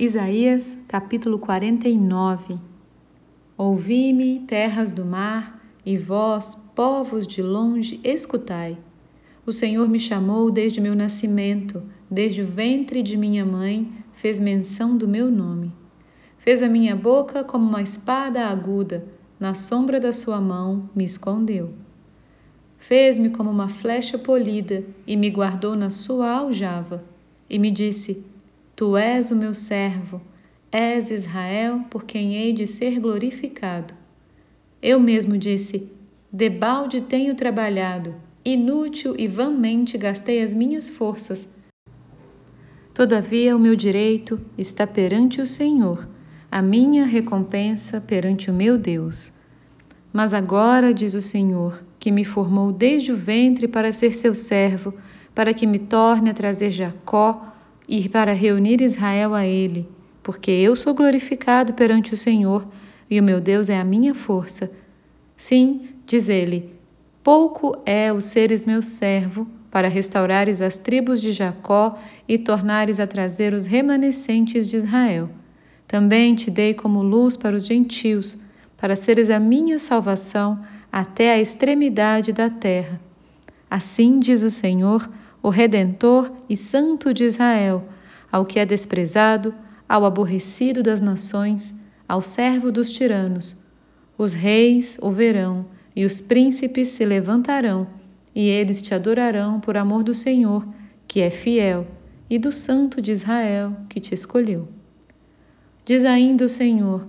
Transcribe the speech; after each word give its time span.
Isaías 0.00 0.78
capítulo 0.88 1.38
49 1.38 2.58
Ouvi-me, 3.54 4.40
terras 4.46 4.90
do 4.90 5.04
mar, 5.04 5.62
e 5.84 5.94
vós, 5.98 6.54
povos 6.74 7.26
de 7.26 7.42
longe, 7.42 8.00
escutai. 8.02 8.78
O 9.44 9.52
Senhor 9.52 9.90
me 9.90 9.98
chamou 9.98 10.50
desde 10.50 10.80
meu 10.80 10.94
nascimento, 10.94 11.82
desde 12.10 12.40
o 12.40 12.46
ventre 12.46 13.02
de 13.02 13.14
minha 13.14 13.44
mãe, 13.44 13.92
fez 14.14 14.40
menção 14.40 14.96
do 14.96 15.06
meu 15.06 15.30
nome. 15.30 15.70
Fez 16.38 16.62
a 16.62 16.68
minha 16.70 16.96
boca 16.96 17.44
como 17.44 17.68
uma 17.68 17.82
espada 17.82 18.46
aguda, 18.46 19.04
na 19.38 19.52
sombra 19.52 20.00
da 20.00 20.14
sua 20.14 20.40
mão 20.40 20.88
me 20.96 21.04
escondeu. 21.04 21.74
Fez-me 22.78 23.28
como 23.28 23.50
uma 23.50 23.68
flecha 23.68 24.16
polida 24.16 24.82
e 25.06 25.14
me 25.14 25.28
guardou 25.28 25.76
na 25.76 25.90
sua 25.90 26.30
aljava, 26.30 27.04
e 27.50 27.58
me 27.58 27.70
disse: 27.70 28.29
Tu 28.80 28.96
és 28.96 29.30
o 29.30 29.36
meu 29.36 29.54
servo, 29.54 30.22
és 30.72 31.10
Israel 31.10 31.84
por 31.90 32.04
quem 32.04 32.36
hei 32.36 32.54
de 32.54 32.66
ser 32.66 32.98
glorificado. 32.98 33.92
Eu 34.80 34.98
mesmo 34.98 35.36
disse: 35.36 35.92
Debalde 36.32 37.02
tenho 37.02 37.34
trabalhado, 37.34 38.14
inútil 38.42 39.14
e 39.18 39.28
vãmente 39.28 39.98
gastei 39.98 40.40
as 40.40 40.54
minhas 40.54 40.88
forças. 40.88 41.46
Todavia 42.94 43.54
o 43.54 43.60
meu 43.60 43.76
direito 43.76 44.40
está 44.56 44.86
perante 44.86 45.42
o 45.42 45.46
Senhor, 45.46 46.08
a 46.50 46.62
minha 46.62 47.04
recompensa 47.04 48.00
perante 48.00 48.50
o 48.50 48.54
meu 48.54 48.78
Deus. 48.78 49.30
Mas 50.10 50.32
agora, 50.32 50.94
diz 50.94 51.12
o 51.12 51.20
Senhor, 51.20 51.84
que 51.98 52.10
me 52.10 52.24
formou 52.24 52.72
desde 52.72 53.12
o 53.12 53.16
ventre 53.16 53.68
para 53.68 53.92
ser 53.92 54.14
seu 54.14 54.34
servo, 54.34 54.94
para 55.34 55.52
que 55.52 55.66
me 55.66 55.78
torne 55.78 56.30
a 56.30 56.34
trazer 56.34 56.70
Jacó 56.70 57.49
e 57.90 58.08
para 58.08 58.32
reunir 58.32 58.80
Israel 58.80 59.34
a 59.34 59.44
ele, 59.44 59.88
porque 60.22 60.52
eu 60.52 60.76
sou 60.76 60.94
glorificado 60.94 61.74
perante 61.74 62.14
o 62.14 62.16
Senhor 62.16 62.64
e 63.10 63.18
o 63.18 63.22
meu 63.22 63.40
Deus 63.40 63.68
é 63.68 63.76
a 63.80 63.84
minha 63.84 64.14
força. 64.14 64.70
Sim, 65.36 65.88
diz 66.06 66.28
ele, 66.28 66.72
pouco 67.20 67.76
é 67.84 68.12
o 68.12 68.20
seres 68.20 68.64
meu 68.64 68.80
servo 68.80 69.44
para 69.72 69.88
restaurares 69.88 70.62
as 70.62 70.78
tribos 70.78 71.20
de 71.20 71.32
Jacó 71.32 71.98
e 72.28 72.38
tornares 72.38 73.00
a 73.00 73.08
trazer 73.08 73.52
os 73.54 73.66
remanescentes 73.66 74.68
de 74.68 74.76
Israel. 74.76 75.28
Também 75.88 76.36
te 76.36 76.48
dei 76.48 76.74
como 76.74 77.02
luz 77.02 77.36
para 77.36 77.56
os 77.56 77.66
gentios, 77.66 78.38
para 78.76 78.94
seres 78.94 79.30
a 79.30 79.40
minha 79.40 79.80
salvação 79.80 80.60
até 80.92 81.32
a 81.32 81.40
extremidade 81.40 82.32
da 82.32 82.48
terra. 82.48 83.00
Assim 83.68 84.20
diz 84.20 84.44
o 84.44 84.50
Senhor, 84.50 85.10
o 85.42 85.48
Redentor 85.48 86.30
e 86.48 86.56
Santo 86.56 87.14
de 87.14 87.24
Israel, 87.24 87.88
ao 88.30 88.44
que 88.44 88.58
é 88.58 88.66
desprezado, 88.66 89.54
ao 89.88 90.04
aborrecido 90.04 90.82
das 90.82 91.00
nações, 91.00 91.74
ao 92.06 92.20
servo 92.20 92.70
dos 92.70 92.90
tiranos. 92.90 93.56
Os 94.16 94.34
reis 94.34 94.98
o 95.00 95.10
verão 95.10 95.66
e 95.96 96.04
os 96.04 96.20
príncipes 96.20 96.88
se 96.88 97.04
levantarão, 97.04 97.86
e 98.34 98.46
eles 98.46 98.80
te 98.80 98.94
adorarão 98.94 99.58
por 99.58 99.76
amor 99.76 100.02
do 100.02 100.14
Senhor, 100.14 100.66
que 101.08 101.20
é 101.20 101.30
fiel, 101.30 101.86
e 102.28 102.38
do 102.38 102.52
Santo 102.52 103.02
de 103.02 103.10
Israel, 103.10 103.76
que 103.88 103.98
te 103.98 104.14
escolheu. 104.14 104.68
Diz 105.84 106.04
ainda 106.04 106.44
o 106.44 106.48
Senhor: 106.48 107.06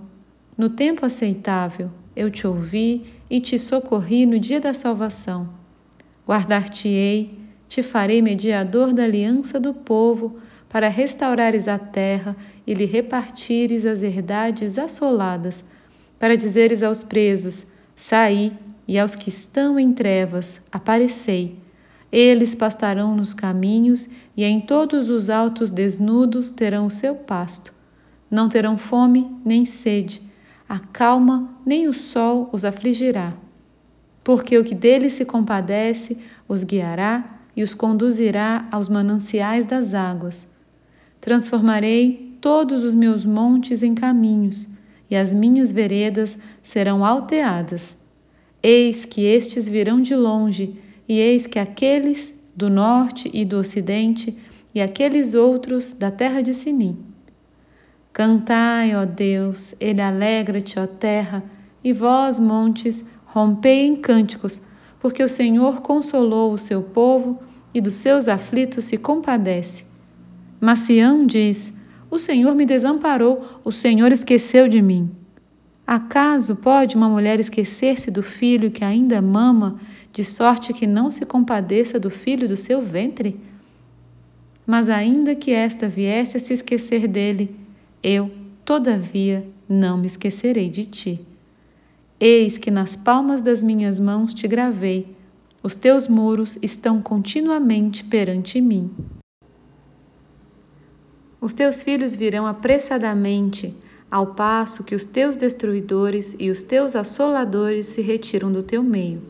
No 0.56 0.70
tempo 0.70 1.06
aceitável 1.06 1.90
eu 2.16 2.28
te 2.28 2.46
ouvi 2.46 3.04
e 3.30 3.40
te 3.40 3.58
socorri 3.58 4.26
no 4.26 4.38
dia 4.40 4.60
da 4.60 4.74
salvação. 4.74 5.48
Guardar-te-ei 6.26 7.41
te 7.72 7.82
farei 7.82 8.20
mediador 8.20 8.92
da 8.92 9.04
aliança 9.04 9.58
do 9.58 9.72
povo, 9.72 10.36
para 10.68 10.88
restaurares 10.88 11.66
a 11.68 11.78
terra 11.78 12.36
e 12.66 12.74
lhe 12.74 12.84
repartires 12.84 13.86
as 13.86 14.02
herdades 14.02 14.76
assoladas, 14.76 15.64
para 16.18 16.36
dizeres 16.36 16.82
aos 16.82 17.02
presos: 17.02 17.66
Saí, 17.96 18.52
e 18.86 18.98
aos 18.98 19.16
que 19.16 19.30
estão 19.30 19.78
em 19.78 19.90
trevas: 19.90 20.60
Aparecei. 20.70 21.56
Eles 22.12 22.54
pastarão 22.54 23.16
nos 23.16 23.32
caminhos 23.32 24.06
e 24.36 24.44
em 24.44 24.60
todos 24.60 25.08
os 25.08 25.30
altos 25.30 25.70
desnudos 25.70 26.50
terão 26.50 26.84
o 26.84 26.90
seu 26.90 27.14
pasto. 27.14 27.72
Não 28.30 28.50
terão 28.50 28.76
fome 28.76 29.34
nem 29.42 29.64
sede, 29.64 30.20
a 30.68 30.78
calma 30.78 31.48
nem 31.64 31.88
o 31.88 31.94
sol 31.94 32.50
os 32.52 32.66
afligirá. 32.66 33.32
Porque 34.22 34.58
o 34.58 34.64
que 34.64 34.74
deles 34.74 35.14
se 35.14 35.24
compadece 35.24 36.18
os 36.46 36.64
guiará 36.64 37.40
e 37.56 37.62
os 37.62 37.74
conduzirá 37.74 38.66
aos 38.70 38.88
mananciais 38.88 39.64
das 39.64 39.94
águas. 39.94 40.46
Transformarei 41.20 42.36
todos 42.40 42.82
os 42.82 42.94
meus 42.94 43.24
montes 43.24 43.82
em 43.82 43.94
caminhos, 43.94 44.68
e 45.10 45.16
as 45.16 45.32
minhas 45.32 45.70
veredas 45.70 46.38
serão 46.62 47.04
alteadas. 47.04 47.96
Eis 48.62 49.04
que 49.04 49.22
estes 49.22 49.68
virão 49.68 50.00
de 50.00 50.14
longe, 50.14 50.76
e 51.08 51.18
eis 51.18 51.46
que 51.46 51.58
aqueles 51.58 52.34
do 52.56 52.70
norte 52.70 53.30
e 53.32 53.44
do 53.44 53.58
ocidente, 53.58 54.36
e 54.74 54.80
aqueles 54.80 55.34
outros 55.34 55.92
da 55.94 56.10
terra 56.10 56.42
de 56.42 56.54
Sinim. 56.54 56.98
Cantai, 58.12 58.94
ó 58.94 59.04
Deus, 59.04 59.74
ele 59.80 60.00
alegra-te, 60.00 60.78
ó 60.78 60.86
terra, 60.86 61.42
e 61.84 61.92
vós, 61.92 62.38
montes, 62.38 63.04
rompei 63.24 63.86
em 63.86 63.96
cânticos, 63.96 64.60
porque 65.02 65.24
o 65.24 65.28
Senhor 65.28 65.80
consolou 65.80 66.52
o 66.52 66.58
seu 66.58 66.80
povo 66.80 67.40
e 67.74 67.80
dos 67.80 67.94
seus 67.94 68.28
aflitos 68.28 68.84
se 68.84 68.96
compadece. 68.96 69.84
Mas 70.60 70.78
Sião 70.78 71.26
diz: 71.26 71.72
O 72.08 72.20
Senhor 72.20 72.54
me 72.54 72.64
desamparou, 72.64 73.44
o 73.64 73.72
Senhor 73.72 74.12
esqueceu 74.12 74.68
de 74.68 74.80
mim. 74.80 75.10
Acaso 75.84 76.54
pode 76.54 76.94
uma 76.94 77.08
mulher 77.08 77.40
esquecer-se 77.40 78.12
do 78.12 78.22
filho 78.22 78.70
que 78.70 78.84
ainda 78.84 79.20
mama, 79.20 79.80
de 80.12 80.24
sorte 80.24 80.72
que 80.72 80.86
não 80.86 81.10
se 81.10 81.26
compadeça 81.26 81.98
do 81.98 82.08
filho 82.08 82.46
do 82.46 82.56
seu 82.56 82.80
ventre? 82.80 83.40
Mas 84.64 84.88
ainda 84.88 85.34
que 85.34 85.50
esta 85.50 85.88
viesse 85.88 86.36
a 86.36 86.40
se 86.40 86.52
esquecer 86.52 87.08
dele, 87.08 87.56
eu, 88.00 88.30
todavia, 88.64 89.44
não 89.68 89.98
me 89.98 90.06
esquecerei 90.06 90.70
de 90.70 90.84
ti. 90.84 91.31
Eis 92.24 92.56
que 92.56 92.70
nas 92.70 92.94
palmas 92.94 93.42
das 93.42 93.64
minhas 93.64 93.98
mãos 93.98 94.32
te 94.32 94.46
gravei, 94.46 95.16
os 95.60 95.74
teus 95.74 96.06
muros 96.06 96.56
estão 96.62 97.02
continuamente 97.02 98.04
perante 98.04 98.60
mim. 98.60 98.92
Os 101.40 101.52
teus 101.52 101.82
filhos 101.82 102.14
virão 102.14 102.46
apressadamente, 102.46 103.74
ao 104.08 104.34
passo 104.34 104.84
que 104.84 104.94
os 104.94 105.04
teus 105.04 105.34
destruidores 105.34 106.36
e 106.38 106.48
os 106.48 106.62
teus 106.62 106.94
assoladores 106.94 107.86
se 107.86 108.00
retiram 108.00 108.52
do 108.52 108.62
teu 108.62 108.84
meio. 108.84 109.20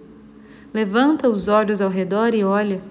Levanta 0.75 1.31
os 1.31 1.49
olhos 1.49 1.81
ao 1.81 1.89
redor 1.89 2.35
e 2.35 2.45
olha, 2.45 2.83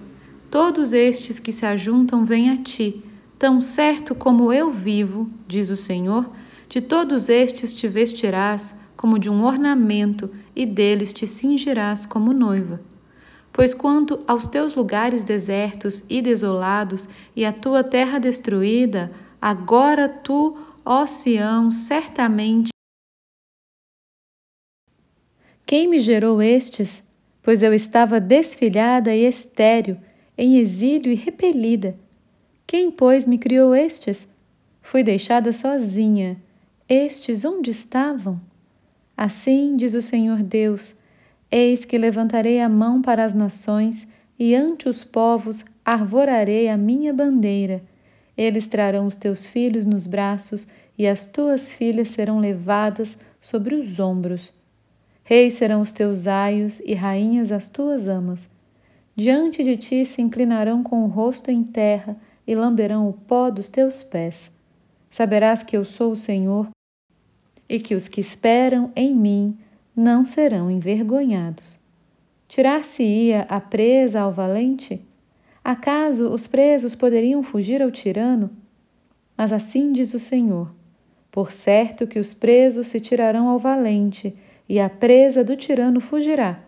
todos 0.50 0.94
estes 0.94 1.40
que 1.40 1.52
se 1.52 1.64
ajuntam 1.64 2.26
vêm 2.26 2.50
a 2.50 2.58
ti, 2.58 3.06
tão 3.38 3.62
certo 3.62 4.16
como 4.16 4.52
eu 4.52 4.72
vivo, 4.72 5.28
diz 5.48 5.70
o 5.70 5.78
Senhor, 5.78 6.28
de 6.68 6.82
todos 6.82 7.30
estes 7.30 7.72
te 7.72 7.88
vestirás 7.88 8.74
como 9.02 9.18
de 9.18 9.32
um 9.32 9.44
ornamento, 9.44 10.30
e 10.56 10.64
deles 10.64 11.12
te 11.12 11.26
cingirás 11.26 12.06
como 12.06 12.34
noiva. 12.34 12.80
Pois 13.52 13.74
quanto 13.74 14.22
aos 14.28 14.46
teus 14.46 14.76
lugares 14.76 15.24
desertos 15.24 16.04
e 16.08 16.22
desolados 16.22 17.10
e 17.36 17.44
a 17.44 17.52
tua 17.52 17.84
terra 17.84 18.20
destruída, 18.20 19.12
agora 19.42 20.08
tu, 20.08 20.56
ó 20.86 21.08
Sião, 21.08 21.72
certamente. 21.72 22.70
Quem 25.66 25.88
me 25.88 26.00
gerou 26.00 26.40
estes? 26.40 27.04
Pois 27.42 27.64
eu 27.64 27.74
estava 27.74 28.20
desfilhada 28.20 29.16
e 29.16 29.26
estéril, 29.26 29.98
em 30.38 30.58
exílio 30.58 31.12
e 31.12 31.16
repelida. 31.16 31.98
Quem, 32.68 32.92
pois, 32.92 33.26
me 33.26 33.40
criou 33.40 33.74
estes? 33.74 34.30
Fui 34.80 35.02
deixada 35.02 35.52
sozinha. 35.52 36.40
Estes 36.88 37.44
onde 37.44 37.72
estavam? 37.72 38.51
Assim 39.24 39.76
diz 39.78 39.94
o 39.94 40.02
Senhor 40.02 40.42
Deus: 40.42 40.96
Eis 41.52 41.86
que 41.86 41.96
levantarei 41.96 42.60
a 42.60 42.68
mão 42.68 43.04
para 43.04 43.24
as 43.24 43.36
nações 43.36 44.08
e 44.40 44.56
ante 44.56 44.90
os 44.90 45.04
povos 45.04 45.64
arvorarei 45.86 46.68
a 46.68 46.76
minha 46.76 47.14
bandeira. 47.14 47.84
Eles 48.36 48.66
trarão 48.66 49.06
os 49.06 49.16
teus 49.16 49.46
filhos 49.46 49.86
nos 49.86 50.08
braços 50.08 50.68
e 50.98 51.06
as 51.06 51.28
tuas 51.28 51.72
filhas 51.72 52.08
serão 52.08 52.40
levadas 52.40 53.16
sobre 53.40 53.76
os 53.76 54.00
ombros. 54.00 54.52
Reis 55.24 55.54
serão 55.54 55.82
os 55.82 55.92
teus 55.92 56.26
aios 56.26 56.80
e 56.80 56.96
rainhas 56.96 57.52
as 57.52 57.68
tuas 57.68 58.08
amas. 58.08 58.50
Diante 59.16 59.64
de 59.64 59.78
ti 59.78 60.04
se 60.04 60.20
inclinarão 60.20 60.82
com 60.82 61.04
o 61.04 61.08
rosto 61.08 61.52
em 61.52 61.64
terra 61.64 62.18
e 62.48 62.56
lamberão 62.56 63.08
o 63.08 63.14
pó 63.14 63.52
dos 63.52 63.70
teus 63.70 64.02
pés. 64.02 64.50
Saberás 65.12 65.62
que 65.62 65.78
eu 65.78 65.86
sou 65.86 66.14
o 66.14 66.16
Senhor 66.16 66.72
e 67.72 67.80
que 67.80 67.96
os 67.96 68.10
que 68.10 68.20
esperam 68.20 68.92
em 68.94 69.16
mim 69.16 69.58
não 69.96 70.26
serão 70.26 70.70
envergonhados. 70.70 71.80
Tirar-se-ia 72.50 73.46
a 73.48 73.62
presa 73.62 74.20
ao 74.20 74.34
valente? 74.34 75.00
Acaso 75.64 76.28
os 76.34 76.48
presos 76.48 76.96
poderiam 76.96 77.42
fugir 77.42 77.82
ao 77.82 77.90
tirano? 77.90 78.50
Mas 79.38 79.54
assim 79.54 79.94
diz 79.94 80.14
o 80.14 80.20
Senhor: 80.20 80.70
Por 81.32 81.54
certo 81.54 82.06
que 82.06 82.20
os 82.20 82.34
presos 82.34 82.88
se 82.88 83.00
tirarão 83.00 83.48
ao 83.48 83.58
valente, 83.58 84.36
e 84.68 84.78
a 84.78 84.90
presa 84.90 85.42
do 85.42 85.56
tirano 85.56 86.02
fugirá. 86.02 86.60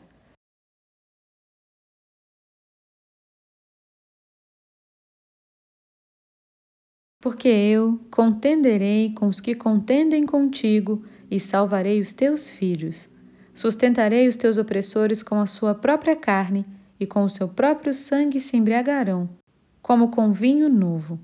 Porque 7.23 7.47
eu 7.47 8.01
contenderei 8.11 9.13
com 9.13 9.29
os 9.29 9.39
que 9.39 9.55
contendem 9.55 10.25
contigo 10.25 11.05
e 11.31 11.39
salvarei 11.39 12.01
os 12.01 12.11
teus 12.11 12.49
filhos. 12.49 13.07
Sustentarei 13.53 14.27
os 14.27 14.35
teus 14.35 14.57
opressores 14.57 15.23
com 15.23 15.39
a 15.39 15.45
sua 15.45 15.73
própria 15.73 16.17
carne 16.17 16.65
e 16.99 17.07
com 17.07 17.23
o 17.23 17.29
seu 17.29 17.47
próprio 17.47 17.93
sangue 17.93 18.41
se 18.41 18.57
embriagarão, 18.57 19.29
como 19.81 20.09
com 20.09 20.33
vinho 20.33 20.67
novo. 20.67 21.17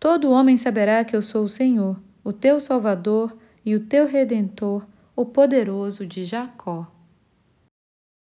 Todo 0.00 0.30
homem 0.30 0.56
saberá 0.56 1.04
que 1.04 1.14
eu 1.14 1.20
sou 1.20 1.44
o 1.44 1.50
Senhor, 1.50 2.00
o 2.24 2.32
teu 2.32 2.58
Salvador 2.58 3.36
e 3.66 3.74
o 3.74 3.80
teu 3.80 4.06
Redentor, 4.06 4.86
o 5.14 5.26
poderoso 5.26 6.06
de 6.06 6.24
Jacó. 6.24 6.90